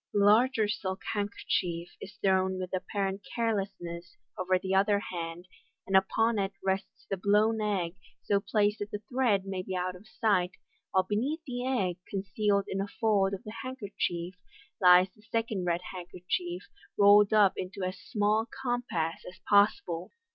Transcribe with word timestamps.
The 0.13 0.25
larger 0.25 0.67
silk 0.67 1.03
handkerchief 1.13 1.89
is 2.01 2.15
thrown 2.23 2.57
with 2.57 2.73
apparent 2.75 3.21
carelessness 3.35 4.17
over 4.35 4.57
the 4.57 4.73
other 4.73 4.97
hand, 4.97 5.47
and 5.85 5.95
upon 5.95 6.39
it 6.39 6.53
rests 6.65 7.05
the 7.07 7.17
blown 7.17 7.59
eggt 7.61 7.99
so 8.23 8.39
placed 8.39 8.79
that 8.79 8.89
the 8.89 9.03
thread 9.09 9.45
may 9.45 9.61
be 9.61 9.75
out 9.75 9.95
of 9.95 10.07
sight, 10.07 10.53
while 10.89 11.03
beneath 11.03 11.41
the 11.45 11.67
egg, 11.67 11.97
concealed 12.09 12.65
in 12.67 12.81
a 12.81 12.87
fold 12.87 13.35
of 13.35 13.43
the 13.43 13.53
handkerchief, 13.61 14.33
lies 14.81 15.11
the 15.15 15.21
second 15.21 15.65
red 15.65 15.81
handkerchief, 15.93 16.63
rolled 16.97 17.31
up 17.31 17.53
into 17.55 17.83
as 17.83 17.99
small 17.99 18.41
a 18.45 18.47
compass 18.47 19.23
as 19.29 19.37
possible. 19.47 20.09